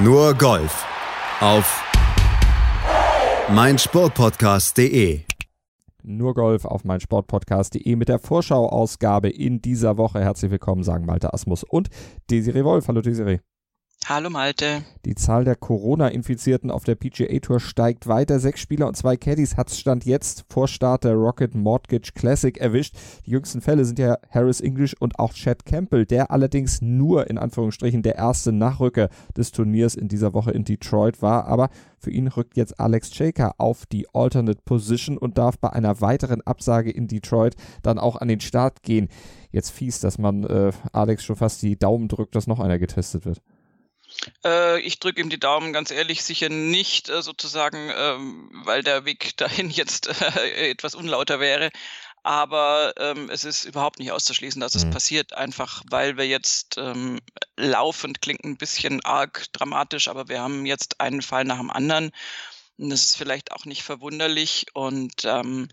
Nur 0.00 0.32
Golf 0.34 0.86
auf 1.40 1.82
meinsportpodcast.de. 3.52 5.22
Nur 6.04 6.34
Golf 6.34 6.64
auf 6.64 6.84
meinsportpodcast.de 6.84 7.96
mit 7.96 8.08
der 8.08 8.20
Vorschau-Ausgabe 8.20 9.28
in 9.28 9.60
dieser 9.60 9.96
Woche. 9.96 10.20
Herzlich 10.20 10.52
willkommen, 10.52 10.84
sagen 10.84 11.04
Malte 11.04 11.34
Asmus 11.34 11.64
und 11.64 11.88
Desiree 12.30 12.62
Wolf. 12.62 12.86
Hallo 12.86 13.00
Desiree. 13.00 13.40
Hallo 14.06 14.30
Malte. 14.30 14.84
Die 15.04 15.14
Zahl 15.14 15.44
der 15.44 15.54
Corona-Infizierten 15.54 16.70
auf 16.70 16.84
der 16.84 16.94
PGA 16.94 17.40
Tour 17.40 17.60
steigt 17.60 18.06
weiter. 18.06 18.40
Sechs 18.40 18.60
Spieler 18.60 18.88
und 18.88 18.96
zwei 18.96 19.18
Caddies 19.18 19.58
hat 19.58 19.70
Stand 19.70 20.06
jetzt 20.06 20.46
vor 20.48 20.66
Start 20.66 21.04
der 21.04 21.12
Rocket 21.12 21.54
Mortgage 21.54 22.12
Classic 22.14 22.56
erwischt. 22.56 22.96
Die 23.26 23.32
jüngsten 23.32 23.60
Fälle 23.60 23.84
sind 23.84 23.98
ja 23.98 24.16
Harris 24.30 24.62
English 24.62 24.96
und 24.98 25.18
auch 25.18 25.34
Chad 25.34 25.66
Campbell, 25.66 26.06
der 26.06 26.30
allerdings 26.30 26.80
nur 26.80 27.28
in 27.28 27.36
Anführungsstrichen 27.36 28.02
der 28.02 28.14
erste 28.14 28.50
Nachrücker 28.50 29.10
des 29.36 29.52
Turniers 29.52 29.94
in 29.94 30.08
dieser 30.08 30.32
Woche 30.32 30.52
in 30.52 30.64
Detroit 30.64 31.20
war. 31.20 31.46
Aber 31.46 31.68
für 31.98 32.10
ihn 32.10 32.28
rückt 32.28 32.56
jetzt 32.56 32.80
Alex 32.80 33.14
Shaker 33.14 33.56
auf 33.58 33.84
die 33.84 34.06
Alternate 34.14 34.62
Position 34.64 35.18
und 35.18 35.36
darf 35.36 35.58
bei 35.58 35.70
einer 35.70 36.00
weiteren 36.00 36.40
Absage 36.40 36.90
in 36.90 37.08
Detroit 37.08 37.56
dann 37.82 37.98
auch 37.98 38.16
an 38.16 38.28
den 38.28 38.40
Start 38.40 38.82
gehen. 38.82 39.08
Jetzt 39.50 39.70
fies, 39.70 40.00
dass 40.00 40.16
man 40.16 40.44
äh, 40.44 40.72
Alex 40.92 41.24
schon 41.24 41.36
fast 41.36 41.60
die 41.60 41.78
Daumen 41.78 42.08
drückt, 42.08 42.34
dass 42.34 42.46
noch 42.46 42.60
einer 42.60 42.78
getestet 42.78 43.26
wird. 43.26 43.42
Äh, 44.44 44.80
ich 44.80 44.98
drücke 44.98 45.20
ihm 45.20 45.30
die 45.30 45.40
Daumen, 45.40 45.72
ganz 45.72 45.90
ehrlich, 45.90 46.22
sicher 46.22 46.48
nicht 46.48 47.08
äh, 47.08 47.22
sozusagen, 47.22 47.90
ähm, 47.94 48.50
weil 48.64 48.82
der 48.82 49.04
Weg 49.04 49.36
dahin 49.36 49.70
jetzt 49.70 50.08
äh, 50.08 50.70
etwas 50.70 50.94
unlauter 50.94 51.40
wäre. 51.40 51.70
Aber 52.22 52.94
ähm, 52.98 53.30
es 53.30 53.44
ist 53.44 53.64
überhaupt 53.64 53.98
nicht 53.98 54.12
auszuschließen, 54.12 54.60
dass 54.60 54.74
es 54.74 54.84
mhm. 54.84 54.90
passiert, 54.90 55.32
einfach 55.32 55.82
weil 55.88 56.16
wir 56.16 56.26
jetzt 56.26 56.76
ähm, 56.76 57.20
laufend 57.56 58.20
klingt 58.20 58.44
ein 58.44 58.56
bisschen 58.56 59.04
arg 59.04 59.46
dramatisch, 59.52 60.08
aber 60.08 60.28
wir 60.28 60.40
haben 60.40 60.66
jetzt 60.66 61.00
einen 61.00 61.22
Fall 61.22 61.44
nach 61.44 61.58
dem 61.58 61.70
anderen. 61.70 62.10
Und 62.76 62.90
das 62.90 63.02
ist 63.02 63.16
vielleicht 63.16 63.52
auch 63.52 63.64
nicht 63.64 63.82
verwunderlich. 63.82 64.66
Und 64.72 65.24
ähm, 65.24 65.68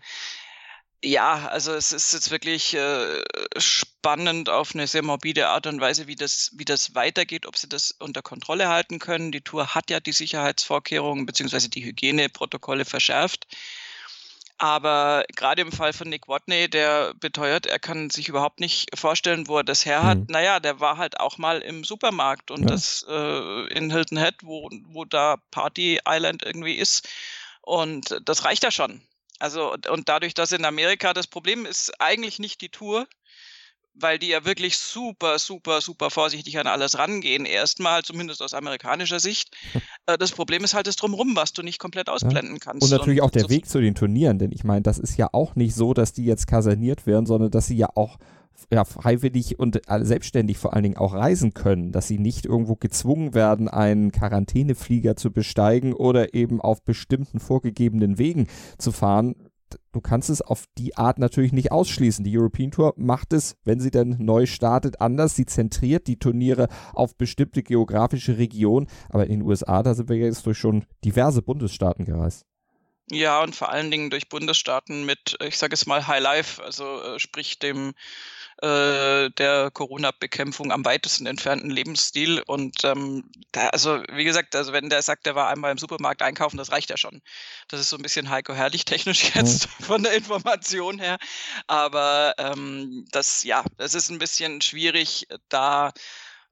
ja, 1.06 1.48
also 1.48 1.72
es 1.72 1.92
ist 1.92 2.12
jetzt 2.12 2.30
wirklich 2.30 2.74
äh, 2.74 3.22
spannend 3.56 4.48
auf 4.48 4.74
eine 4.74 4.86
sehr 4.86 5.02
morbide 5.02 5.48
Art 5.48 5.66
und 5.66 5.80
Weise, 5.80 6.08
wie 6.08 6.16
das, 6.16 6.50
wie 6.54 6.64
das 6.64 6.94
weitergeht, 6.94 7.46
ob 7.46 7.56
sie 7.56 7.68
das 7.68 7.92
unter 7.92 8.22
Kontrolle 8.22 8.68
halten 8.68 8.98
können. 8.98 9.30
Die 9.30 9.40
Tour 9.40 9.74
hat 9.74 9.88
ja 9.90 10.00
die 10.00 10.12
Sicherheitsvorkehrungen 10.12 11.24
bzw. 11.24 11.68
die 11.68 11.84
Hygieneprotokolle 11.84 12.84
verschärft. 12.84 13.46
Aber 14.58 15.24
gerade 15.36 15.62
im 15.62 15.70
Fall 15.70 15.92
von 15.92 16.08
Nick 16.08 16.28
Watney, 16.28 16.68
der 16.68 17.14
beteuert, 17.14 17.66
er 17.66 17.78
kann 17.78 18.10
sich 18.10 18.28
überhaupt 18.28 18.58
nicht 18.58 18.88
vorstellen, 18.98 19.46
wo 19.48 19.58
er 19.58 19.64
das 19.64 19.84
her 19.84 20.02
hat. 20.02 20.18
Mhm. 20.18 20.26
Naja, 20.28 20.60
der 20.60 20.80
war 20.80 20.96
halt 20.96 21.20
auch 21.20 21.38
mal 21.38 21.60
im 21.60 21.84
Supermarkt 21.84 22.50
und 22.50 22.62
ja. 22.62 22.66
das 22.66 23.06
äh, 23.08 23.66
in 23.74 23.92
Hilton 23.92 24.18
Head, 24.18 24.36
wo, 24.42 24.70
wo 24.86 25.04
da 25.04 25.36
Party 25.50 26.00
Island 26.08 26.42
irgendwie 26.42 26.74
ist. 26.74 27.08
Und 27.60 28.20
das 28.24 28.44
reicht 28.44 28.64
ja 28.64 28.70
schon. 28.70 29.02
Also, 29.38 29.74
und 29.90 30.08
dadurch, 30.08 30.34
dass 30.34 30.52
in 30.52 30.64
Amerika 30.64 31.12
das 31.12 31.26
Problem 31.26 31.66
ist 31.66 32.00
eigentlich 32.00 32.38
nicht 32.38 32.60
die 32.60 32.70
Tour, 32.70 33.06
weil 33.98 34.18
die 34.18 34.28
ja 34.28 34.44
wirklich 34.44 34.78
super, 34.78 35.38
super, 35.38 35.80
super 35.80 36.10
vorsichtig 36.10 36.58
an 36.58 36.66
alles 36.66 36.98
rangehen. 36.98 37.46
Erstmal, 37.46 38.02
zumindest 38.02 38.42
aus 38.42 38.54
amerikanischer 38.54 39.20
Sicht. 39.20 39.56
Äh, 40.08 40.18
das 40.18 40.30
Problem 40.30 40.62
ist 40.62 40.72
halt 40.72 40.86
das 40.86 40.94
Drumherum, 40.94 41.34
was 41.34 41.52
du 41.52 41.62
nicht 41.62 41.80
komplett 41.80 42.08
ausblenden 42.08 42.60
kannst. 42.60 42.84
Und 42.84 42.90
natürlich 42.90 43.20
und 43.20 43.26
auch 43.26 43.30
der 43.32 43.42
so 43.42 43.50
Weg 43.50 43.68
zu 43.68 43.80
den 43.80 43.96
Turnieren, 43.96 44.38
denn 44.38 44.52
ich 44.52 44.62
meine, 44.62 44.82
das 44.82 44.98
ist 44.98 45.16
ja 45.16 45.28
auch 45.32 45.56
nicht 45.56 45.74
so, 45.74 45.94
dass 45.94 46.12
die 46.12 46.24
jetzt 46.24 46.46
kaserniert 46.46 47.06
werden, 47.06 47.26
sondern 47.26 47.50
dass 47.50 47.66
sie 47.66 47.76
ja 47.76 47.88
auch 47.96 48.16
ja, 48.70 48.84
freiwillig 48.84 49.58
und 49.58 49.80
selbstständig 50.00 50.58
vor 50.58 50.74
allen 50.74 50.84
Dingen 50.84 50.96
auch 50.96 51.14
reisen 51.14 51.54
können, 51.54 51.92
dass 51.92 52.08
sie 52.08 52.18
nicht 52.18 52.46
irgendwo 52.46 52.76
gezwungen 52.76 53.34
werden, 53.34 53.68
einen 53.68 54.12
Quarantäneflieger 54.12 55.16
zu 55.16 55.30
besteigen 55.30 55.92
oder 55.92 56.34
eben 56.34 56.60
auf 56.60 56.82
bestimmten 56.82 57.40
vorgegebenen 57.40 58.18
Wegen 58.18 58.46
zu 58.78 58.92
fahren. 58.92 59.34
Du 59.92 60.00
kannst 60.00 60.30
es 60.30 60.42
auf 60.42 60.64
die 60.78 60.96
Art 60.96 61.18
natürlich 61.18 61.52
nicht 61.52 61.72
ausschließen. 61.72 62.24
Die 62.24 62.36
European 62.36 62.70
Tour 62.70 62.94
macht 62.96 63.32
es, 63.32 63.56
wenn 63.64 63.80
sie 63.80 63.90
dann 63.90 64.16
neu 64.18 64.46
startet, 64.46 65.00
anders. 65.00 65.34
Sie 65.34 65.46
zentriert 65.46 66.06
die 66.06 66.18
Turniere 66.18 66.68
auf 66.92 67.16
bestimmte 67.16 67.62
geografische 67.62 68.38
Regionen. 68.38 68.88
Aber 69.08 69.24
in 69.24 69.40
den 69.40 69.42
USA, 69.42 69.82
da 69.82 69.94
sind 69.94 70.08
wir 70.08 70.16
jetzt 70.16 70.46
durch 70.46 70.58
schon 70.58 70.84
diverse 71.04 71.42
Bundesstaaten 71.42 72.04
gereist. 72.04 72.44
Ja, 73.10 73.40
und 73.42 73.54
vor 73.54 73.70
allen 73.70 73.90
Dingen 73.90 74.10
durch 74.10 74.28
Bundesstaaten 74.28 75.06
mit, 75.06 75.36
ich 75.40 75.58
sage 75.58 75.74
es 75.74 75.86
mal, 75.86 76.06
High 76.08 76.22
Life, 76.22 76.62
also 76.62 77.00
äh, 77.02 77.20
sprich 77.20 77.60
dem 77.60 77.94
äh, 78.62 79.30
der 79.30 79.70
Corona-Bekämpfung 79.70 80.72
am 80.72 80.84
weitesten 80.84 81.26
entfernten 81.26 81.70
Lebensstil. 81.70 82.42
Und 82.46 82.84
ähm, 82.84 83.30
da, 83.52 83.68
also 83.68 84.02
wie 84.12 84.24
gesagt, 84.24 84.56
also 84.56 84.72
wenn 84.72 84.88
der 84.88 85.02
sagt, 85.02 85.26
der 85.26 85.34
war 85.34 85.48
einmal 85.48 85.72
im 85.72 85.78
Supermarkt 85.78 86.22
einkaufen, 86.22 86.56
das 86.56 86.72
reicht 86.72 86.90
ja 86.90 86.96
schon. 86.96 87.20
Das 87.68 87.80
ist 87.80 87.90
so 87.90 87.96
ein 87.96 88.02
bisschen 88.02 88.30
Heiko 88.30 88.54
Herrlich 88.54 88.84
technisch 88.84 89.34
jetzt 89.34 89.68
mhm. 89.80 89.84
von 89.84 90.02
der 90.02 90.14
Information 90.14 90.98
her. 90.98 91.18
Aber 91.66 92.34
ähm, 92.38 93.04
das, 93.10 93.42
ja, 93.42 93.64
es 93.78 93.94
ist 93.94 94.10
ein 94.10 94.18
bisschen 94.18 94.60
schwierig, 94.60 95.26
da 95.48 95.92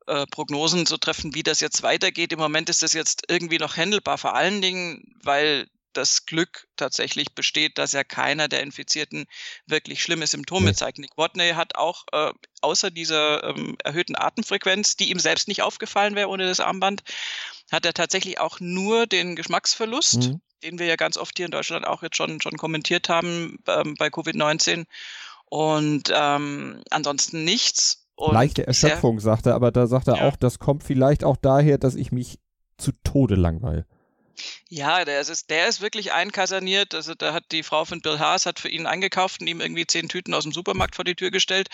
äh, 0.07 0.27
Prognosen 0.27 0.85
zu 0.85 0.99
treffen, 0.99 1.35
wie 1.35 1.43
das 1.43 1.61
jetzt 1.61 1.83
weitergeht. 1.83 2.33
Im 2.33 2.39
Moment 2.39 2.69
ist 2.69 2.83
das 2.83 2.93
jetzt 2.93 3.23
irgendwie 3.29 3.59
noch 3.59 3.77
handelbar, 3.79 4.19
vor 4.19 4.35
allen 4.35 4.61
Dingen, 4.61 5.17
weil 5.23 5.67
das 5.97 6.27
Glück 6.27 6.69
tatsächlich 6.77 7.35
besteht, 7.35 7.79
dass 7.79 7.93
ja 7.93 8.05
keiner 8.05 8.49
der 8.49 8.63
Infizierten 8.63 9.27
wirklich 9.67 10.03
schlimme 10.03 10.27
Symptome 10.27 10.75
zeigt. 10.75 10.99
Nick 10.99 11.17
Watney 11.17 11.51
hat 11.51 11.77
auch 11.77 12.05
äh, 12.13 12.33
außer 12.61 12.91
dieser 12.91 13.45
ähm, 13.45 13.77
erhöhten 13.83 14.17
Atemfrequenz, 14.17 14.97
die 14.97 15.11
ihm 15.11 15.19
selbst 15.19 15.49
nicht 15.49 15.63
aufgefallen 15.63 16.15
wäre 16.15 16.29
ohne 16.29 16.47
das 16.47 16.61
Armband, 16.61 17.03
hat 17.71 17.87
er 17.87 17.95
tatsächlich 17.95 18.39
auch 18.39 18.61
nur 18.61 19.07
den 19.07 19.37
Geschmacksverlust, 19.37 20.29
mhm. 20.29 20.41
den 20.63 20.79
wir 20.79 20.87
ja 20.87 20.97
ganz 20.97 21.17
oft 21.17 21.37
hier 21.37 21.47
in 21.47 21.53
Deutschland 21.53 21.87
auch 21.87 22.03
jetzt 22.03 22.17
schon, 22.17 22.41
schon 22.41 22.57
kommentiert 22.57 23.09
haben 23.09 23.59
ähm, 23.67 23.95
bei 23.99 24.09
Covid-19. 24.09 24.85
Und 25.47 26.11
ähm, 26.13 26.83
ansonsten 26.91 27.45
nichts. 27.45 28.07
Und 28.17 28.35
Leichte 28.35 28.67
Erschöpfung, 28.67 29.21
sagt 29.21 29.47
er, 29.47 29.55
aber 29.55 29.71
da 29.73 29.87
sagt 29.87 30.09
er 30.09 30.17
ja. 30.17 30.29
auch, 30.29 30.37
das 30.37 30.59
kommt 30.59 30.85
vielleicht 30.85 31.25
auch 31.25 31.37
daher, 31.37 31.79
dass 31.79 31.95
ich 31.95 32.13
mich 32.13 32.39
zu 32.77 32.93
Tode 33.05 33.35
langweile. 33.35 33.87
Ja, 34.69 35.05
der 35.05 35.21
ist, 35.21 35.51
der 35.51 35.69
ist 35.69 35.81
wirklich 35.81 36.13
einkaserniert. 36.13 36.95
Also 36.95 37.15
da 37.15 37.33
hat 37.33 37.45
die 37.53 37.63
Frau 37.63 37.85
von 37.85 38.01
Bill 38.01 38.19
Haas 38.19 38.47
hat 38.47 38.59
für 38.59 38.69
ihn 38.69 38.87
eingekauft 38.87 39.41
und 39.41 39.47
ihm 39.47 39.61
irgendwie 39.61 39.87
zehn 39.87 40.09
Tüten 40.09 40.35
aus 40.35 40.45
dem 40.45 40.53
Supermarkt 40.53 40.97
vor 40.97 41.05
die 41.05 41.15
Tür 41.15 41.31
gestellt. 41.31 41.69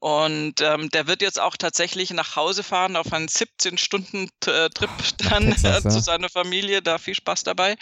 Und 0.00 0.60
ähm, 0.60 0.90
der 0.90 1.06
wird 1.06 1.22
jetzt 1.22 1.40
auch 1.40 1.56
tatsächlich 1.56 2.10
nach 2.10 2.36
Hause 2.36 2.62
fahren 2.62 2.96
auf 2.96 3.12
einen 3.12 3.28
17-Stunden-Trip 3.28 4.90
dann 5.18 5.50
Texas, 5.50 5.84
ja. 5.84 5.90
zu 5.90 6.00
seiner 6.00 6.28
Familie. 6.28 6.82
Da 6.82 6.98
viel 6.98 7.14
Spaß 7.14 7.44
dabei. 7.44 7.76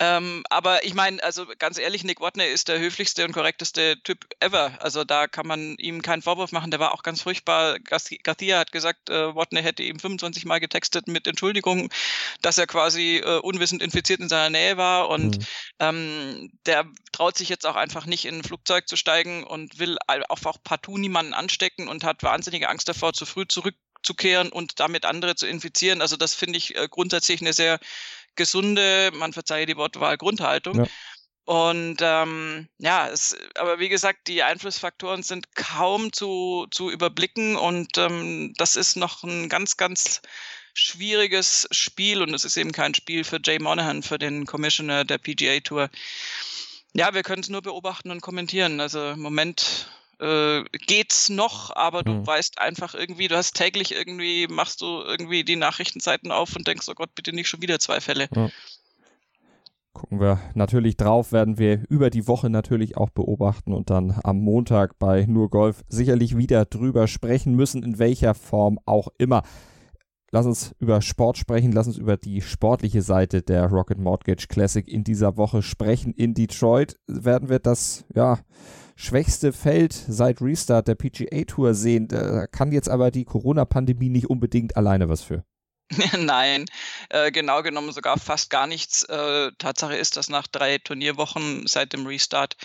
Ähm, 0.00 0.44
aber 0.48 0.84
ich 0.84 0.94
meine, 0.94 1.22
also 1.24 1.44
ganz 1.58 1.76
ehrlich, 1.76 2.04
Nick 2.04 2.20
Watney 2.20 2.46
ist 2.46 2.68
der 2.68 2.78
höflichste 2.78 3.24
und 3.24 3.32
korrekteste 3.32 4.00
Typ 4.04 4.26
ever. 4.38 4.72
Also 4.80 5.02
da 5.02 5.26
kann 5.26 5.46
man 5.46 5.74
ihm 5.76 6.02
keinen 6.02 6.22
Vorwurf 6.22 6.52
machen. 6.52 6.70
Der 6.70 6.78
war 6.78 6.92
auch 6.92 7.02
ganz 7.02 7.22
furchtbar. 7.22 7.80
Garcia 7.80 8.58
hat 8.58 8.70
gesagt, 8.70 9.10
äh, 9.10 9.34
Watney 9.34 9.60
hätte 9.62 9.82
ihm 9.82 9.98
25 9.98 10.44
Mal 10.44 10.60
getextet 10.60 11.08
mit 11.08 11.26
Entschuldigung, 11.26 11.90
dass 12.42 12.58
er 12.58 12.68
quasi 12.68 13.16
äh, 13.16 13.38
unwissend 13.38 13.82
infiziert 13.82 14.20
in 14.20 14.28
seiner 14.28 14.50
Nähe 14.50 14.76
war. 14.76 15.08
Und 15.08 15.38
mhm. 15.38 15.46
ähm, 15.80 16.52
der 16.66 16.86
traut 17.10 17.36
sich 17.36 17.48
jetzt 17.48 17.66
auch 17.66 17.76
einfach 17.76 18.06
nicht 18.06 18.24
in 18.24 18.38
ein 18.38 18.44
Flugzeug 18.44 18.86
zu 18.86 18.96
steigen 18.96 19.42
und 19.42 19.80
will 19.80 19.98
auch, 20.06 20.44
auch 20.44 20.58
partout 20.62 20.98
niemanden 20.98 21.34
anstecken 21.34 21.88
und 21.88 22.04
hat 22.04 22.22
wahnsinnige 22.22 22.68
Angst 22.68 22.88
davor, 22.88 23.14
zu 23.14 23.26
früh 23.26 23.46
zurückzukehren 23.48 24.50
und 24.50 24.78
damit 24.78 25.04
andere 25.04 25.34
zu 25.34 25.48
infizieren. 25.48 26.02
Also 26.02 26.16
das 26.16 26.34
finde 26.34 26.58
ich 26.58 26.76
äh, 26.76 26.86
grundsätzlich 26.88 27.40
eine 27.40 27.52
sehr 27.52 27.80
gesunde, 28.38 29.10
man 29.12 29.34
verzeihe 29.34 29.66
die 29.66 29.76
Wortwahl, 29.76 30.16
Grundhaltung. 30.16 30.78
Ja. 30.78 30.86
Und 31.44 31.98
ähm, 32.02 32.68
ja, 32.78 33.08
es, 33.08 33.36
aber 33.56 33.78
wie 33.78 33.88
gesagt, 33.88 34.28
die 34.28 34.42
Einflussfaktoren 34.42 35.22
sind 35.22 35.54
kaum 35.54 36.12
zu, 36.12 36.66
zu 36.70 36.90
überblicken 36.90 37.56
und 37.56 37.96
ähm, 37.96 38.52
das 38.58 38.76
ist 38.76 38.96
noch 38.96 39.22
ein 39.22 39.48
ganz, 39.48 39.78
ganz 39.78 40.20
schwieriges 40.74 41.66
Spiel 41.70 42.20
und 42.22 42.34
es 42.34 42.44
ist 42.44 42.58
eben 42.58 42.72
kein 42.72 42.94
Spiel 42.94 43.24
für 43.24 43.40
Jay 43.42 43.58
Monahan, 43.58 44.02
für 44.02 44.18
den 44.18 44.44
Commissioner 44.44 45.04
der 45.04 45.16
PGA 45.18 45.60
Tour. 45.60 45.90
Ja, 46.92 47.14
wir 47.14 47.22
können 47.22 47.42
es 47.42 47.48
nur 47.48 47.62
beobachten 47.62 48.10
und 48.10 48.20
kommentieren. 48.20 48.80
Also 48.80 49.10
im 49.10 49.20
Moment 49.20 49.90
äh, 50.20 50.64
geht's 50.86 51.28
noch, 51.28 51.74
aber 51.74 52.02
du 52.02 52.12
mhm. 52.12 52.26
weißt 52.26 52.60
einfach 52.60 52.94
irgendwie, 52.94 53.28
du 53.28 53.36
hast 53.36 53.54
täglich 53.54 53.94
irgendwie, 53.94 54.46
machst 54.48 54.80
du 54.80 55.02
irgendwie 55.02 55.44
die 55.44 55.56
Nachrichtenseiten 55.56 56.32
auf 56.32 56.56
und 56.56 56.66
denkst, 56.66 56.88
oh 56.88 56.94
Gott, 56.94 57.14
bitte 57.14 57.32
nicht 57.32 57.48
schon 57.48 57.62
wieder 57.62 57.78
zwei 57.78 58.00
Fälle. 58.00 58.28
Ja. 58.34 58.48
Gucken 59.92 60.20
wir 60.20 60.38
natürlich 60.54 60.96
drauf, 60.96 61.32
werden 61.32 61.58
wir 61.58 61.82
über 61.88 62.10
die 62.10 62.28
Woche 62.28 62.50
natürlich 62.50 62.96
auch 62.96 63.10
beobachten 63.10 63.72
und 63.72 63.90
dann 63.90 64.18
am 64.22 64.38
Montag 64.38 64.98
bei 64.98 65.26
Nur 65.26 65.50
Golf 65.50 65.82
sicherlich 65.88 66.36
wieder 66.36 66.64
drüber 66.66 67.08
sprechen 67.08 67.54
müssen, 67.54 67.82
in 67.82 67.98
welcher 67.98 68.34
Form 68.34 68.78
auch 68.86 69.08
immer. 69.18 69.42
Lass 70.30 70.46
uns 70.46 70.74
über 70.78 71.00
Sport 71.00 71.38
sprechen, 71.38 71.72
lass 71.72 71.86
uns 71.86 71.96
über 71.96 72.16
die 72.16 72.42
sportliche 72.42 73.02
Seite 73.02 73.42
der 73.42 73.66
Rocket 73.66 73.98
Mortgage 73.98 74.46
Classic 74.48 74.86
in 74.86 75.02
dieser 75.02 75.36
Woche 75.36 75.62
sprechen. 75.62 76.12
In 76.12 76.34
Detroit 76.34 76.96
werden 77.06 77.48
wir 77.48 77.58
das, 77.58 78.04
ja, 78.14 78.38
schwächste 78.98 79.52
Feld 79.52 79.92
seit 79.92 80.42
Restart 80.42 80.88
der 80.88 80.96
PGA 80.96 81.44
Tour 81.44 81.74
sehen. 81.74 82.08
Da 82.08 82.46
kann 82.48 82.72
jetzt 82.72 82.88
aber 82.88 83.10
die 83.10 83.24
Corona-Pandemie 83.24 84.08
nicht 84.08 84.28
unbedingt 84.28 84.76
alleine 84.76 85.08
was 85.08 85.22
für. 85.22 85.44
Nein, 86.18 86.66
äh, 87.08 87.30
genau 87.30 87.62
genommen 87.62 87.92
sogar 87.92 88.18
fast 88.18 88.50
gar 88.50 88.66
nichts. 88.66 89.04
Äh, 89.04 89.52
Tatsache 89.56 89.96
ist, 89.96 90.16
dass 90.16 90.28
nach 90.28 90.48
drei 90.48 90.78
Turnierwochen 90.78 91.66
seit 91.66 91.92
dem 91.92 92.06
Restart 92.06 92.56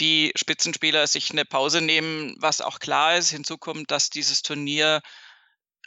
die 0.00 0.32
Spitzenspieler 0.34 1.06
sich 1.06 1.30
eine 1.30 1.44
Pause 1.44 1.82
nehmen, 1.82 2.34
was 2.38 2.62
auch 2.62 2.78
klar 2.78 3.18
ist. 3.18 3.30
Hinzu 3.30 3.58
kommt, 3.58 3.90
dass 3.90 4.08
dieses 4.08 4.42
Turnier 4.42 5.02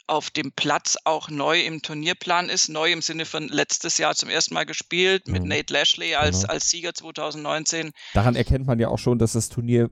auf 0.06 0.30
dem 0.30 0.52
Platz 0.52 0.96
auch 1.04 1.30
neu 1.30 1.60
im 1.60 1.82
Turnierplan 1.82 2.48
ist. 2.48 2.68
Neu 2.68 2.92
im 2.92 3.02
Sinne 3.02 3.24
von 3.24 3.48
letztes 3.48 3.98
Jahr 3.98 4.14
zum 4.14 4.28
ersten 4.28 4.54
Mal 4.54 4.64
gespielt 4.64 5.28
mit 5.28 5.42
mhm. 5.42 5.48
Nate 5.48 5.72
Lashley 5.72 6.14
als, 6.14 6.42
genau. 6.42 6.52
als 6.52 6.70
Sieger 6.70 6.94
2019. 6.94 7.92
Daran 8.12 8.36
erkennt 8.36 8.66
man 8.66 8.78
ja 8.78 8.88
auch 8.88 8.98
schon, 8.98 9.18
dass 9.18 9.32
das 9.32 9.48
Turnier 9.48 9.90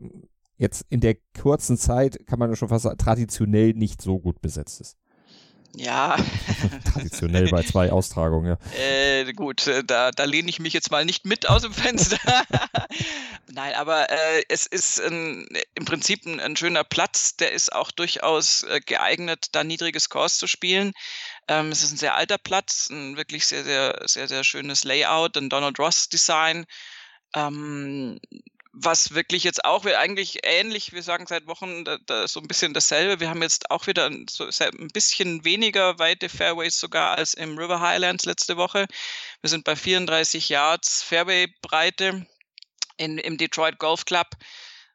jetzt 0.58 0.84
in 0.88 1.00
der 1.00 1.16
kurzen 1.38 1.76
Zeit, 1.76 2.26
kann 2.26 2.38
man 2.38 2.54
schon 2.56 2.68
fast 2.68 2.84
sagen, 2.84 2.98
traditionell 2.98 3.72
nicht 3.72 4.00
so 4.00 4.18
gut 4.18 4.40
besetzt 4.40 4.80
ist. 4.80 4.96
Ja. 5.74 6.16
Traditionell 6.92 7.48
bei 7.48 7.62
zwei 7.62 7.90
Austragungen, 7.90 8.58
ja. 8.58 8.78
Äh, 8.78 9.32
gut, 9.32 9.66
äh, 9.66 9.82
da, 9.82 10.10
da 10.10 10.24
lehne 10.24 10.50
ich 10.50 10.58
mich 10.58 10.74
jetzt 10.74 10.90
mal 10.90 11.04
nicht 11.04 11.24
mit 11.24 11.48
aus 11.48 11.62
dem 11.62 11.72
Fenster. 11.72 12.18
Nein, 13.50 13.74
aber 13.74 14.10
äh, 14.10 14.44
es 14.48 14.66
ist 14.66 15.00
ein, 15.00 15.46
im 15.74 15.84
Prinzip 15.84 16.26
ein, 16.26 16.40
ein, 16.40 16.56
schöner 16.56 16.84
Platz. 16.84 17.36
Der 17.36 17.52
ist 17.52 17.72
auch 17.72 17.90
durchaus 17.90 18.64
äh, 18.64 18.80
geeignet, 18.80 19.46
da 19.52 19.64
niedrige 19.64 20.00
Scores 20.00 20.36
zu 20.36 20.46
spielen. 20.46 20.92
Ähm, 21.48 21.72
es 21.72 21.82
ist 21.82 21.92
ein 21.92 21.98
sehr 21.98 22.16
alter 22.16 22.38
Platz, 22.38 22.88
ein 22.90 23.16
wirklich 23.16 23.46
sehr, 23.46 23.64
sehr, 23.64 24.02
sehr, 24.04 24.28
sehr 24.28 24.44
schönes 24.44 24.84
Layout, 24.84 25.36
ein 25.36 25.48
Donald 25.48 25.78
Ross 25.78 26.08
Design. 26.08 26.66
Ähm, 27.34 28.20
was 28.72 29.14
wirklich 29.14 29.44
jetzt 29.44 29.64
auch 29.64 29.84
wir 29.84 29.98
eigentlich 29.98 30.40
ähnlich, 30.44 30.92
wir 30.92 31.02
sagen 31.02 31.26
seit 31.26 31.46
Wochen 31.46 31.84
da, 31.84 31.98
da 32.06 32.26
so 32.26 32.40
ein 32.40 32.48
bisschen 32.48 32.72
dasselbe. 32.72 33.20
Wir 33.20 33.28
haben 33.28 33.42
jetzt 33.42 33.70
auch 33.70 33.86
wieder 33.86 34.06
ein, 34.06 34.26
so, 34.30 34.44
ein 34.44 34.88
bisschen 34.88 35.44
weniger 35.44 35.98
weite 35.98 36.28
Fairways 36.28 36.80
sogar 36.80 37.16
als 37.18 37.34
im 37.34 37.58
River 37.58 37.80
Highlands 37.80 38.24
letzte 38.24 38.56
Woche. 38.56 38.86
Wir 39.42 39.50
sind 39.50 39.64
bei 39.64 39.76
34 39.76 40.48
Yards 40.48 41.02
Fairway-Breite 41.02 42.26
im 42.96 43.36
Detroit 43.36 43.78
Golf 43.78 44.04
Club. 44.04 44.28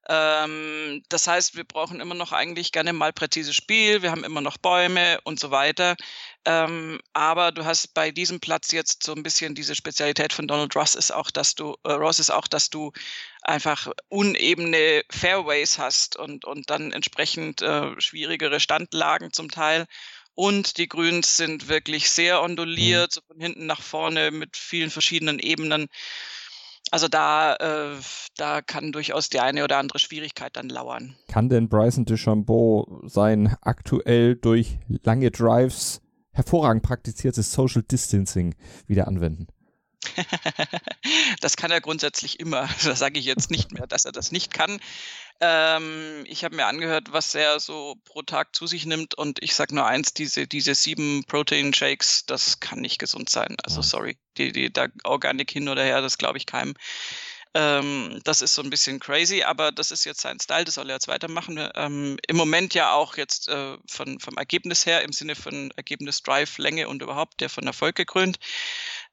Ähm, 0.09 1.03
das 1.09 1.27
heißt, 1.27 1.56
wir 1.56 1.65
brauchen 1.65 2.00
immer 2.00 2.15
noch 2.15 2.31
eigentlich 2.31 2.71
gerne 2.71 2.94
mal 2.94 3.12
präzises 3.12 3.56
Spiel, 3.56 4.01
wir 4.01 4.12
haben 4.12 4.24
immer 4.24 4.39
noch 4.41 4.57
Bäume 4.57 5.19
und 5.25 5.39
so 5.39 5.51
weiter. 5.51 5.97
Ähm, 6.50 7.02
aber 7.12 7.52
du 7.52 7.66
hast 7.66 7.94
bei 7.94 8.10
diesem 8.10 8.40
Platz 8.40 8.72
jetzt 8.72 9.04
so 9.04 9.14
ein 9.14 9.22
bisschen 9.22 9.54
diese 9.54 9.76
Spezialität 9.76 10.32
von 10.32 10.48
Donald 10.48 10.74
Ross 10.78 10.96
ist 10.96 11.12
auch, 11.12 11.30
dass 11.30 11.56
du, 11.56 11.76
äh, 11.84 11.92
Ross 11.92 12.20
ist 12.20 12.30
auch, 12.30 12.48
dass 12.48 12.70
du 12.70 12.94
einfach 13.42 13.92
unebene 14.08 15.04
Fairways 15.10 15.78
hast 15.78 16.16
und, 16.16 16.46
und 16.46 16.70
dann 16.70 16.94
entsprechend 16.94 17.62
äh, 17.62 18.00
schwierigere 18.00 18.62
Standlagen 18.62 19.34
zum 19.34 19.52
Teil. 19.52 19.88
Und 20.36 20.78
die 20.78 20.88
Grüns 20.88 21.36
sind 21.36 21.68
wirklich 21.68 22.10
sehr 22.12 22.42
onduliert, 22.42 23.10
mhm. 23.10 23.14
so 23.14 23.22
von 23.28 23.42
hinten 23.42 23.66
nach 23.66 23.82
vorne 23.82 24.32
mit 24.32 24.56
vielen 24.56 24.90
verschiedenen 24.90 25.40
Ebenen. 25.40 25.88
Also 26.92 27.10
da, 27.10 27.56
äh, 27.56 27.98
da 28.38 28.62
kann 28.62 28.94
durchaus 28.94 29.28
die 29.28 29.42
eine 29.42 29.66
oder 29.66 29.80
andere 29.80 30.00
Schwierigkeit 30.00 30.56
dann 30.56 30.70
lauern. 30.70 31.18
Kann 31.28 31.50
denn 31.50 31.68
Bryson 31.68 32.06
DeChambeau 32.06 33.02
sein 33.04 33.58
aktuell 33.60 34.38
durch 34.38 34.80
lange 35.04 35.30
Drives 35.30 36.00
hervorragend 36.38 36.84
praktiziertes 36.84 37.51
Social 37.51 37.81
Distancing 37.81 38.56
wieder 38.86 39.07
anwenden? 39.07 39.48
das 41.42 41.57
kann 41.57 41.72
er 41.72 41.81
grundsätzlich 41.81 42.39
immer. 42.39 42.69
Das 42.84 43.00
sage 43.00 43.19
ich 43.19 43.25
jetzt 43.25 43.51
nicht 43.51 43.72
mehr, 43.74 43.88
dass 43.88 44.06
er 44.06 44.12
das 44.12 44.31
nicht 44.31 44.54
kann. 44.54 44.80
Ähm, 45.39 46.24
ich 46.28 46.44
habe 46.44 46.56
mir 46.56 46.66
angehört, 46.66 47.12
was 47.12 47.36
er 47.36 47.60
so 47.60 47.95
pro 48.06 48.22
Tag 48.22 48.56
zu 48.56 48.68
sich 48.68 48.86
nimmt 48.86 49.16
und 49.16 49.44
ich 49.44 49.56
sage 49.56 49.75
nur 49.75 49.86
eins, 49.86 50.13
diese, 50.13 50.48
diese 50.48 50.74
sieben 50.75 51.24
Protein-Shakes, 51.25 52.25
das 52.25 52.60
kann 52.60 52.80
nicht 52.80 53.00
gesund 53.00 53.30
sein. 53.30 53.57
Also 53.63 53.81
sorry, 53.81 54.18
die, 54.38 54.51
die, 54.51 54.72
da 54.72 54.88
Organic 55.04 55.51
hin 55.51 55.69
oder 55.69 55.84
her, 55.84 56.01
das 56.01 56.18
glaube 56.18 56.38
ich 56.38 56.45
keinem. 56.45 56.75
Ähm, 57.54 58.22
das 58.24 58.42
ist 58.42 58.54
so 58.54 58.62
ein 58.62 58.70
bisschen 58.70 59.00
crazy, 59.00 59.44
aber 59.44 59.72
das 59.72 59.92
ist 59.92 60.06
jetzt 60.06 60.22
sein 60.22 60.40
Style, 60.40 60.66
das 60.66 60.76
soll 60.76 60.90
er 60.90 60.96
jetzt 60.96 61.08
weitermachen. 61.08 61.70
Ähm, 61.76 62.18
Im 62.28 62.36
Moment 62.36 62.74
ja 62.74 62.94
auch 62.94 63.18
jetzt 63.18 63.48
äh, 63.48 63.78
von, 63.90 64.20
vom 64.20 64.38
Ergebnis 64.38 64.86
her, 64.86 65.04
im 65.04 65.14
Sinne 65.14 65.36
von 65.36 65.72
Ergebnis, 65.76 66.24
Drive, 66.24 66.58
Länge 66.58 66.88
und 66.88 67.02
überhaupt, 67.02 67.42
der 67.42 67.50
von 67.50 67.66
Erfolg 67.66 67.96
gekrönt. 67.96 68.40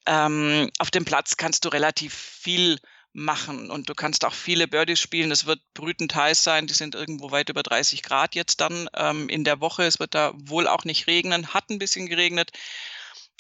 Ähm, 0.07 0.71
auf 0.79 0.91
dem 0.91 1.05
Platz 1.05 1.37
kannst 1.37 1.65
du 1.65 1.69
relativ 1.71 2.15
viel 2.15 2.79
machen 3.15 3.71
und 3.71 3.89
du 3.89 3.95
kannst 3.95 4.25
auch 4.25 4.35
viele 4.35 4.69
Birdies 4.69 5.01
spielen. 5.01 5.31
Es 5.31 5.47
wird 5.47 5.61
brütend 5.73 6.15
heiß 6.15 6.43
sein, 6.43 6.67
die 6.67 6.75
sind 6.75 6.95
irgendwo 6.95 7.31
weit 7.31 7.49
über 7.49 7.63
30 7.63 8.03
Grad 8.03 8.35
jetzt 8.35 8.61
dann 8.61 8.89
ähm, 8.95 9.29
in 9.29 9.45
der 9.45 9.61
Woche. 9.61 9.85
Es 9.85 10.01
wird 10.01 10.15
da 10.15 10.33
wohl 10.35 10.67
auch 10.67 10.85
nicht 10.85 11.07
regnen, 11.07 11.55
hat 11.55 11.71
ein 11.71 11.79
bisschen 11.79 12.07
geregnet. 12.07 12.51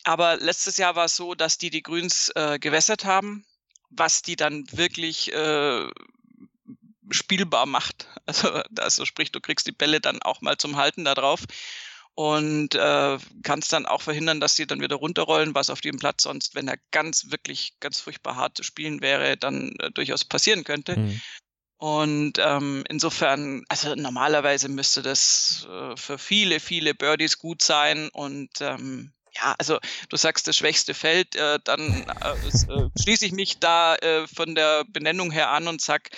Aber 0.05 0.37
letztes 0.37 0.76
Jahr 0.76 0.96
war 0.96 1.06
es 1.06 1.17
so, 1.17 1.35
dass 1.35 1.58
die 1.58 1.70
die 1.70 1.82
Grüns 1.82 2.31
äh, 2.37 2.58
gewässert 2.58 3.05
haben, 3.05 3.44
was 3.96 4.23
die 4.23 4.37
dann 4.37 4.64
wirklich 4.73 5.32
äh, 5.32 5.88
spielbar 7.11 7.67
macht. 7.67 8.08
Also, 8.26 8.49
also 8.79 9.05
sprich, 9.05 9.32
du 9.32 9.41
kriegst 9.43 9.67
die 9.67 9.73
Bälle 9.73 10.00
dann 10.00 10.23
auch 10.23 10.41
mal 10.41 10.56
zum 10.56 10.76
Halten 10.76 11.05
da 11.05 11.14
drauf 11.14 11.41
und 12.14 12.75
äh, 12.75 13.19
kannst 13.43 13.70
dann 13.75 13.85
auch 13.85 14.00
verhindern, 14.00 14.41
dass 14.41 14.56
sie 14.56 14.67
dann 14.67 14.81
wieder 14.81 14.96
runterrollen, 14.96 15.55
was 15.55 15.69
auf 15.69 15.82
dem 15.82 15.99
Platz 15.99 16.23
sonst, 16.23 16.55
wenn 16.55 16.67
er 16.67 16.79
ganz 16.91 17.31
wirklich 17.31 17.75
ganz 17.81 18.00
furchtbar 18.00 18.37
hart 18.37 18.56
zu 18.56 18.62
spielen 18.62 19.02
wäre, 19.02 19.37
dann 19.37 19.75
äh, 19.81 19.91
durchaus 19.91 20.25
passieren 20.25 20.64
könnte. 20.64 20.96
Mhm. 20.96 21.20
Und 21.76 22.38
ähm, 22.38 22.85
insofern, 22.88 23.64
also 23.69 23.94
normalerweise 23.94 24.69
müsste 24.70 25.02
das 25.02 25.67
äh, 25.70 25.96
für 25.96 26.17
viele, 26.17 26.61
viele 26.61 26.94
Birdies 26.94 27.38
gut 27.38 27.62
sein. 27.62 28.08
Und 28.11 28.61
ähm, 28.61 29.12
ja, 29.36 29.54
also 29.58 29.78
du 30.08 30.16
sagst 30.16 30.46
das 30.46 30.56
schwächste 30.56 30.94
Feld, 30.94 31.34
äh, 31.36 31.58
dann 31.64 31.81
äh, 32.22 32.72
äh 32.72 32.90
schließe 33.00 33.26
ich 33.26 33.32
mich 33.32 33.58
da 33.58 33.96
äh, 33.96 34.26
von 34.26 34.54
der 34.54 34.84
Benennung 34.84 35.31
her 35.31 35.50
an 35.50 35.69
und 35.69 35.81
sag, 35.81 36.10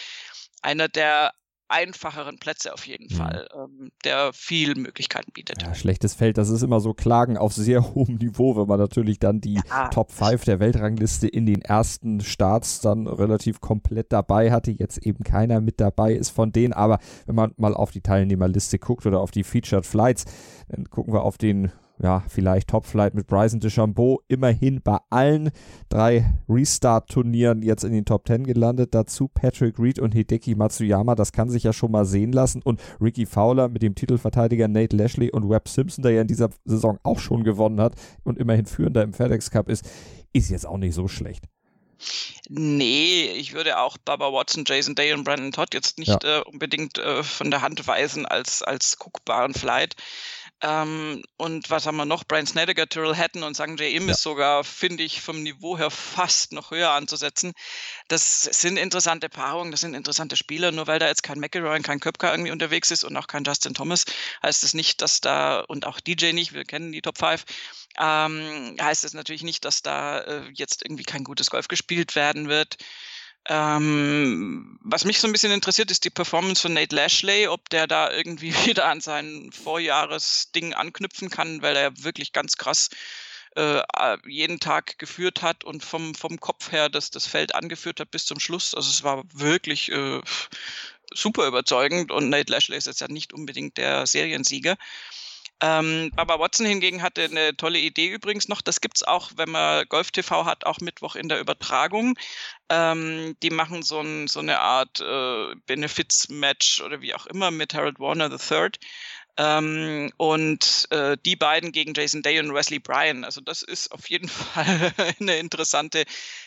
einer 0.63 0.89
der 0.89 1.33
einfacheren 1.69 2.39
Plätze 2.39 2.73
auf 2.73 2.87
jeden 2.87 3.09
mhm. 3.11 3.17
Fall, 3.17 3.49
ähm, 3.55 3.91
der 4.05 4.33
viel 4.33 4.75
Möglichkeiten 4.77 5.33
bietet. 5.33 5.63
Ja, 5.63 5.75
schlechtes 5.75 6.15
Feld, 6.15 6.39
das 6.39 6.49
ist 6.49 6.63
immer 6.63 6.81
so 6.81 6.95
Klagen 6.95 7.37
auf 7.37 7.53
sehr 7.53 7.95
hohem 7.95 8.17
Niveau, 8.17 8.57
wenn 8.57 8.69
man 8.69 8.79
natürlich 8.79 9.19
dann 9.19 9.41
die 9.41 9.61
ja. 9.69 9.89
Top 9.89 10.13
5 10.13 10.45
der 10.45 10.61
Weltrangliste 10.61 11.27
in 11.27 11.47
den 11.47 11.63
ersten 11.63 12.21
Starts 12.21 12.81
dann 12.81 13.07
relativ 13.07 13.61
komplett 13.61 14.13
dabei 14.13 14.53
hatte. 14.53 14.71
Jetzt 14.71 14.99
eben 14.99 15.25
keiner 15.25 15.61
mit 15.61 15.81
dabei 15.81 16.13
ist 16.13 16.31
von 16.31 16.53
denen, 16.53 16.73
aber 16.73 16.99
wenn 17.27 17.35
man 17.35 17.53
mal 17.57 17.75
auf 17.75 17.91
die 17.91 18.01
Teilnehmerliste 18.01 18.79
guckt 18.79 19.07
oder 19.07 19.21
auf 19.21 19.31
die 19.31 19.45
Featured 19.45 19.87
Flights, 19.87 20.25
dann 20.69 20.89
gucken 20.89 21.13
wir 21.13 21.23
auf 21.23 21.39
den 21.39 21.73
ja, 22.03 22.23
vielleicht 22.29 22.69
Topflight 22.69 23.15
mit 23.15 23.27
Bryson 23.27 23.61
DeChambeau 23.61 24.21
immerhin 24.29 24.81
bei 24.83 24.99
allen 25.11 25.51
drei 25.89 26.33
Restart-Turnieren 26.49 27.63
jetzt 27.63 27.85
in 27.85 27.93
den 27.93 28.05
Top 28.05 28.27
10 28.27 28.45
gelandet. 28.45 28.95
Dazu 28.95 29.29
Patrick 29.29 29.79
Reed 29.79 29.99
und 29.99 30.13
Hideki 30.13 30.55
Matsuyama, 30.55 31.15
das 31.15 31.33
kann 31.33 31.49
sich 31.49 31.63
ja 31.63 31.73
schon 31.73 31.93
mal 31.93 32.05
sehen 32.05 32.33
lassen. 32.33 32.63
Und 32.63 32.81
Ricky 33.01 33.27
Fowler 33.27 33.69
mit 33.69 33.83
dem 33.83 33.95
Titelverteidiger 33.95 34.69
Nate 34.69 34.97
Lashley 34.97 35.31
und 35.31 35.49
Webb 35.49 35.69
Simpson, 35.69 36.03
der 36.03 36.13
ja 36.13 36.21
in 36.23 36.29
dieser 36.29 36.51
Saison 36.65 36.99
auch 37.03 37.19
schon 37.19 37.45
gewonnen 37.45 37.81
hat 37.81 37.95
und 38.25 38.39
immerhin 38.39 38.67
führender 38.67 39.03
im 39.03 39.13
FedEx 39.13 39.51
Cup 39.51 39.69
ist, 39.69 39.89
ist 40.33 40.51
jetzt 40.51 40.67
auch 40.67 40.79
nicht 40.79 40.95
so 40.95 41.09
schlecht. 41.09 41.45
Nee, 42.49 43.27
ich 43.37 43.55
würde 43.55 43.79
auch 43.79 43.97
Baba 43.99 44.33
Watson, 44.33 44.65
Jason 44.67 44.95
Day 44.95 45.13
und 45.13 45.25
Brandon 45.25 45.53
Todd 45.53 45.73
jetzt 45.73 45.99
nicht 45.99 46.23
ja. 46.23 46.41
äh, 46.41 46.43
unbedingt 46.43 46.99
äh, 46.99 47.23
von 47.23 47.51
der 47.51 47.63
Hand 47.63 47.87
weisen 47.87 48.27
als, 48.27 48.63
als 48.63 48.99
guckbaren 48.99 49.55
Flight. 49.55 49.97
Ähm, 50.63 51.23
und 51.37 51.69
was 51.69 51.87
haben 51.87 51.97
wir 51.97 52.07
noch? 52.07 52.25
Brian 52.25 52.47
Snedeker, 52.47 52.89
Tyrrell 52.89 53.15
Hatton 53.15 53.43
und 53.43 53.55
Sang 53.55 53.77
J. 53.77 53.93
Im 53.93 54.07
ja. 54.07 54.13
ist 54.13 54.23
sogar, 54.23 54.65
finde 54.65 55.03
ich, 55.03 55.21
vom 55.21 55.43
Niveau 55.43 55.77
her 55.77 55.91
fast 55.91 56.53
noch 56.53 56.71
höher 56.71 56.93
anzusetzen. 56.93 57.53
Das 58.09 58.43
sind 58.43 58.79
interessante 58.79 59.29
Paarungen, 59.29 59.71
das 59.71 59.83
sind 59.83 59.95
interessante 59.95 60.37
Spieler. 60.37 60.73
Nur 60.73 60.87
weil 60.87 60.99
da 60.99 61.09
jetzt 61.09 61.23
kein 61.23 61.41
McElroy 61.41 61.77
und 61.77 61.83
kein 61.83 62.01
Köpker 62.01 62.31
irgendwie 62.31 62.53
unterwegs 62.53 62.91
ist 62.91 63.05
und 63.05 63.17
auch 63.17 63.27
kein 63.27 63.45
Justin 63.45 63.75
Thomas, 63.75 64.05
heißt 64.43 64.63
es 64.63 64.71
das 64.71 64.75
nicht, 64.75 65.03
dass 65.03 65.21
da, 65.21 65.61
und 65.61 65.87
auch 65.87 66.01
DJ 66.01 66.33
nicht, 66.33 66.55
wir 66.55 66.65
kennen 66.65 66.91
die 66.93 67.03
Top 67.03 67.19
5, 67.19 67.45
ähm, 67.99 68.77
heißt 68.81 69.05
es 69.05 69.13
natürlich 69.13 69.43
nicht, 69.43 69.65
dass 69.67 69.83
da 69.83 70.21
äh, 70.21 70.51
jetzt 70.55 70.83
irgendwie 70.85 71.05
kein 71.05 71.25
gutes 71.25 71.51
Golf 71.51 71.69
gespielt 71.69 72.17
werden 72.17 72.49
wird. 72.49 72.77
Ähm, 73.49 74.79
was 74.83 75.05
mich 75.05 75.21
so 75.21 75.29
ein 75.29 75.33
bisschen 75.33 75.53
interessiert, 75.53 75.91
ist 75.91 76.05
die 76.05 76.11
Performance 76.11 76.63
von 76.63 76.73
Nate 76.73 76.95
Lashley, 76.95 77.47
ob 77.47 77.69
der 77.71 77.87
da 77.87 78.11
irgendwie 78.13 78.53
wieder 78.67 78.87
an 78.87 79.01
sein 79.01 79.51
Vorjahresding 79.53 80.75
anknüpfen 80.75 81.31
kann, 81.31 81.63
weil 81.63 81.77
er 81.77 82.03
wirklich 82.03 82.33
ganz 82.33 82.57
krass 82.57 82.91
äh, 83.55 83.83
jeden 84.27 84.61
Tag 84.61 84.99
geführt 84.99 85.43
hat 85.43 85.65
und 85.65 85.85
vom, 85.85 86.15
vom 86.15 86.41
Kopf 86.41 86.73
her 86.73 86.89
das, 86.89 87.11
das 87.11 87.27
Feld 87.27 87.55
angeführt 87.55 88.01
hat 88.01 88.11
bis 88.11 88.27
zum 88.27 88.41
Schluss. 88.41 88.75
Also 88.75 88.91
es 88.91 89.03
war 89.03 89.23
wirklich 89.33 89.91
äh, 89.93 90.21
super 91.15 91.47
überzeugend 91.47 92.11
und 92.11 92.29
Nate 92.29 92.53
Lashley 92.53 92.77
ist 92.77 92.87
jetzt 92.87 93.01
ja 93.01 93.09
nicht 93.09 93.33
unbedingt 93.33 93.77
der 93.77 94.07
Seriensieger. 94.07 94.77
Ähm, 95.63 96.11
Baba 96.15 96.39
Watson 96.39 96.67
hingegen 96.67 97.03
hatte 97.03 97.25
eine 97.25 97.57
tolle 97.57 97.79
Idee 97.79 98.09
übrigens 98.09 98.49
noch. 98.49 98.61
Das 98.61 98.81
gibt 98.81 98.99
es 98.99 99.03
auch, 99.03 99.31
wenn 99.37 99.51
man 99.51 99.87
Golf 99.89 100.11
TV 100.11 100.45
hat, 100.45 100.67
auch 100.67 100.81
Mittwoch 100.81 101.17
in 101.17 101.29
der 101.29 101.41
Übertragung. 101.41 102.19
Ähm, 102.69 103.37
die 103.43 103.51
machen 103.51 103.83
so, 103.83 104.01
ein, 104.01 104.29
so 104.29 104.41
eine 104.41 104.61
Art 104.61 105.01
äh, 105.01 105.55
Benefits-Match 105.67 106.83
oder 106.83 107.01
wie 107.01 107.15
auch 107.15 107.27
immer 107.27 107.51
mit 107.51 107.73
Harold 107.75 107.99
Warner 107.99 108.31
III. 108.31 108.71
Ähm, 109.39 110.13
und 110.17 110.87
äh, 110.91 111.17
die 111.25 111.37
beiden 111.37 111.73
gegen 111.73 111.95
Jason 111.95 112.23
Day 112.23 112.39
und 112.39 112.53
Wesley 112.55 112.79
Bryan. 112.79 113.25
Also 113.25 113.41
das 113.41 113.63
ist 113.63 113.93
auf 113.93 114.09
jeden 114.11 114.29
Fall 114.29 114.93
eine 115.21 115.39
interessante 115.39 116.05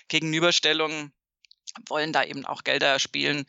Gegenüberstellung 0.08 1.12
wollen 1.88 2.14
da 2.14 2.24
eben 2.24 2.46
auch 2.46 2.64
Gelder 2.64 3.00
spielen, 3.00 3.46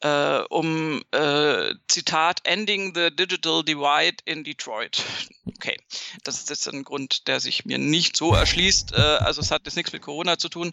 äh, 0.00 0.40
um 0.48 1.02
äh, 1.12 1.74
Zitat 1.88 2.40
Ending 2.44 2.94
the 2.94 3.14
Digital 3.14 3.64
Divide 3.64 4.18
in 4.24 4.44
Detroit. 4.44 5.02
Okay, 5.56 5.76
das 6.24 6.38
ist 6.38 6.48
jetzt 6.48 6.68
ein 6.68 6.84
Grund, 6.84 7.26
der 7.28 7.38
sich 7.38 7.66
mir 7.66 7.76
nicht 7.76 8.16
so 8.16 8.32
erschließt. 8.32 8.92
Äh, 8.94 8.96
also 8.96 9.42
es 9.42 9.50
hat 9.50 9.66
jetzt 9.66 9.76
nichts 9.76 9.92
mit 9.92 10.00
Corona 10.00 10.38
zu 10.38 10.48
tun, 10.48 10.72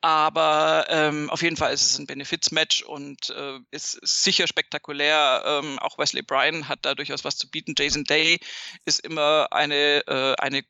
aber 0.00 0.86
ähm, 0.90 1.28
auf 1.30 1.42
jeden 1.42 1.56
Fall 1.56 1.72
ist 1.72 1.84
es 1.84 1.98
ein 1.98 2.06
Benefizmatch 2.06 2.82
und 2.82 3.30
äh, 3.30 3.58
ist, 3.70 3.94
ist 3.94 4.22
sicher 4.22 4.46
spektakulär. 4.46 5.42
Ähm, 5.44 5.78
auch 5.78 5.98
Wesley 5.98 6.22
Bryan 6.22 6.68
hat 6.68 6.80
da 6.82 6.94
durchaus 6.94 7.24
was 7.24 7.36
zu 7.36 7.50
bieten. 7.50 7.74
Jason 7.76 8.04
Day 8.04 8.38
ist 8.84 9.00
immer 9.00 9.48
eine, 9.50 10.06
äh, 10.06 10.34
eine 10.38 10.62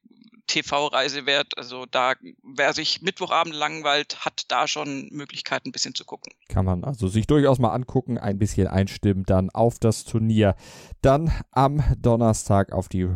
TV-Reise 0.48 1.26
wert. 1.26 1.56
Also 1.56 1.86
da, 1.86 2.14
wer 2.42 2.72
sich 2.72 3.02
Mittwochabend 3.02 3.54
langweilt, 3.54 4.24
hat 4.24 4.42
da 4.48 4.66
schon 4.66 5.08
Möglichkeiten, 5.12 5.68
ein 5.68 5.72
bisschen 5.72 5.94
zu 5.94 6.04
gucken. 6.04 6.32
Kann 6.48 6.64
man 6.64 6.82
also 6.82 7.06
sich 7.06 7.28
durchaus 7.28 7.60
mal 7.60 7.72
angucken, 7.72 8.18
ein 8.18 8.38
bisschen 8.38 8.66
einstimmen, 8.66 9.24
dann 9.24 9.50
auf 9.50 9.78
das 9.78 10.04
Turnier. 10.04 10.56
Dann 11.02 11.32
am 11.52 11.82
Donnerstag 11.98 12.72
auf 12.72 12.88
die 12.88 13.08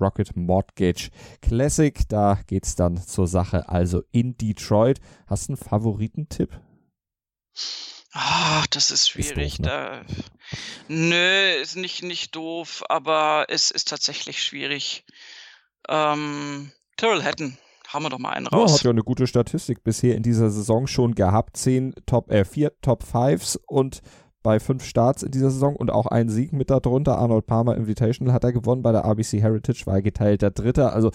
Rocket 0.00 0.36
Mortgage 0.36 1.10
Classic. 1.42 1.96
Da 2.08 2.40
geht 2.46 2.64
es 2.64 2.74
dann 2.74 3.00
zur 3.00 3.26
Sache, 3.26 3.68
also 3.68 4.02
in 4.10 4.36
Detroit. 4.36 5.00
Hast 5.26 5.48
du 5.48 5.52
einen 5.52 5.56
Favoritentipp? 5.56 6.60
Ach, 8.12 8.66
das 8.68 8.90
ist 8.90 9.08
schwierig. 9.08 9.54
Ist 9.54 9.58
doof, 9.58 9.66
ne? 9.66 9.66
da, 9.68 10.04
nö, 10.88 11.50
ist 11.60 11.76
nicht, 11.76 12.02
nicht 12.02 12.34
doof, 12.34 12.82
aber 12.88 13.46
es 13.48 13.70
ist 13.70 13.88
tatsächlich 13.88 14.42
schwierig. 14.42 15.04
Ähm, 15.88 16.70
Tyrrell 16.96 17.22
Hatton, 17.22 17.56
haben 17.88 18.04
wir 18.04 18.10
doch 18.10 18.18
mal 18.18 18.30
einen 18.30 18.46
raus. 18.46 18.70
Oh, 18.70 18.74
hat 18.74 18.82
ja 18.82 18.90
eine 18.90 19.02
gute 19.02 19.26
Statistik 19.26 19.82
bisher 19.82 20.16
in 20.16 20.22
dieser 20.22 20.50
Saison 20.50 20.86
schon 20.86 21.14
gehabt. 21.14 21.56
Zehn 21.56 21.94
Top, 22.06 22.30
äh, 22.30 22.44
vier 22.44 22.72
Top 22.82 23.02
Fives 23.02 23.58
und 23.66 24.02
bei 24.42 24.60
fünf 24.60 24.84
Starts 24.84 25.22
in 25.22 25.30
dieser 25.30 25.50
Saison 25.50 25.74
und 25.74 25.90
auch 25.90 26.06
einen 26.06 26.28
Sieg 26.28 26.52
mit 26.52 26.70
darunter. 26.70 27.18
Arnold 27.18 27.46
Palmer 27.46 27.76
Invitational 27.76 28.32
hat 28.32 28.44
er 28.44 28.52
gewonnen 28.52 28.82
bei 28.82 28.92
der 28.92 29.04
RBC 29.04 29.40
Heritage, 29.42 29.82
war 29.86 30.00
geteilter 30.00 30.50
Dritter. 30.50 30.92
Also, 30.92 31.10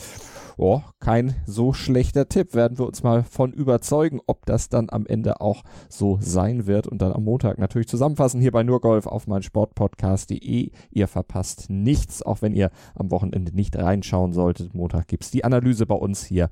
oh, 0.57 0.81
kein 0.99 1.35
so 1.45 1.73
schlechter 1.73 2.27
Tipp. 2.27 2.53
Werden 2.53 2.77
wir 2.77 2.87
uns 2.87 3.03
mal 3.03 3.23
von 3.23 3.51
überzeugen, 3.51 4.19
ob 4.27 4.45
das 4.45 4.69
dann 4.69 4.89
am 4.89 5.05
Ende 5.05 5.41
auch 5.41 5.63
so 5.89 6.17
sein 6.21 6.67
wird 6.67 6.87
und 6.87 7.01
dann 7.01 7.13
am 7.13 7.23
Montag 7.23 7.57
natürlich 7.57 7.87
zusammenfassen 7.87 8.41
hier 8.41 8.51
bei 8.51 8.63
Nurgolf 8.63 9.07
auf 9.07 9.27
mein 9.27 9.43
Sportpodcast.de. 9.43 10.71
Ihr 10.91 11.07
verpasst 11.07 11.69
nichts, 11.69 12.21
auch 12.21 12.41
wenn 12.41 12.53
ihr 12.53 12.71
am 12.95 13.11
Wochenende 13.11 13.55
nicht 13.55 13.75
reinschauen 13.75 14.33
solltet. 14.33 14.73
Montag 14.73 15.07
gibt 15.07 15.23
es 15.23 15.31
die 15.31 15.43
Analyse 15.43 15.85
bei 15.85 15.95
uns 15.95 16.23
hier 16.23 16.49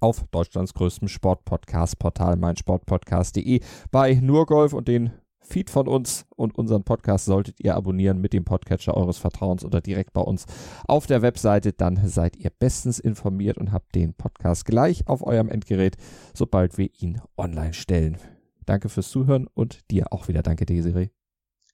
auf 0.00 0.24
Deutschlands 0.30 0.74
größtem 0.74 1.08
Sportpodcast-Portal 1.08 2.36
meinsportpodcast.de 2.36 3.60
bei 3.90 4.14
Nurgolf 4.14 4.72
und 4.72 4.88
den 4.88 5.12
Feed 5.46 5.70
von 5.70 5.88
uns 5.88 6.26
und 6.34 6.56
unseren 6.56 6.84
Podcast 6.84 7.26
solltet 7.26 7.60
ihr 7.60 7.76
abonnieren 7.76 8.20
mit 8.20 8.32
dem 8.32 8.44
Podcatcher 8.44 8.96
eures 8.96 9.18
Vertrauens 9.18 9.64
oder 9.64 9.80
direkt 9.80 10.12
bei 10.12 10.20
uns 10.20 10.46
auf 10.86 11.06
der 11.06 11.22
Webseite. 11.22 11.72
Dann 11.72 12.08
seid 12.08 12.36
ihr 12.36 12.50
bestens 12.50 12.98
informiert 12.98 13.56
und 13.58 13.72
habt 13.72 13.94
den 13.94 14.14
Podcast 14.14 14.64
gleich 14.64 15.06
auf 15.08 15.24
eurem 15.26 15.48
Endgerät, 15.48 15.96
sobald 16.34 16.78
wir 16.78 16.90
ihn 16.98 17.20
online 17.36 17.74
stellen. 17.74 18.18
Danke 18.64 18.88
fürs 18.88 19.10
Zuhören 19.10 19.46
und 19.54 19.90
dir 19.90 20.12
auch 20.12 20.28
wieder 20.28 20.42
danke, 20.42 20.66
Desiree. 20.66 21.10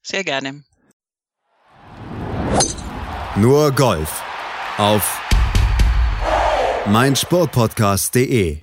Sehr 0.02 0.24
gerne. 0.24 0.64
Nur 3.36 3.72
Golf 3.72 4.22
auf 4.76 5.20
meinsportpodcast.de 6.86 8.58